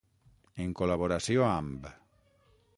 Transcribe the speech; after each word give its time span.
En 0.63 0.71
col·laboració 0.79 1.45
amb. 1.51 1.87